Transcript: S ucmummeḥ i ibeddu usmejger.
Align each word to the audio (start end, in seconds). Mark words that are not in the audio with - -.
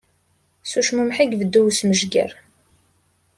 S 0.69 0.71
ucmummeḥ 0.79 1.17
i 1.19 1.25
ibeddu 1.31 1.61
usmejger. 1.69 2.31